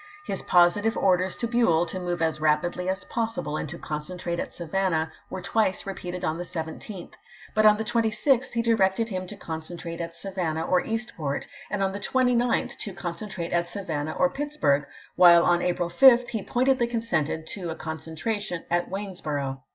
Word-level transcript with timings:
His 0.23 0.41
positive 0.41 0.97
orders 0.97 1.35
to 1.35 1.47
Buell 1.47 1.85
to 1.85 1.99
move 1.99 2.23
as 2.23 2.41
rapidly 2.41 2.89
as 2.89 3.03
possible 3.03 3.55
and 3.55 3.69
to 3.69 3.77
concentrate 3.77 4.39
at 4.39 4.51
Savan 4.51 4.93
nah 4.93 5.05
were 5.29 5.43
twice 5.43 5.85
repeated 5.85 6.25
on 6.25 6.39
the 6.39 6.43
17th; 6.43 7.13
but 7.53 7.67
on 7.67 7.77
the 7.77 7.83
26th 7.83 8.51
he 8.53 8.63
directed 8.63 9.09
him 9.09 9.27
to 9.27 9.35
concentrate 9.35 10.01
at 10.01 10.15
Savannah 10.15 10.63
or 10.65 10.83
Eastport, 10.83 11.45
and 11.69 11.83
on 11.83 11.91
the 11.91 11.99
29th 11.99 12.79
to 12.79 12.95
concentrate 12.95 13.53
at 13.53 13.69
Savannah 13.69 14.13
or 14.17 14.31
Pittsburg, 14.31 14.87
while 15.17 15.43
on 15.45 15.61
April 15.61 15.87
5 15.87 16.29
he 16.29 16.41
point 16.41 16.67
edly 16.67 16.89
consented 16.89 17.45
to 17.45 17.69
a 17.69 17.75
concentration 17.75 18.63
at 18.71 18.89
Waynesbor 18.89 19.37
ough. 19.39 19.59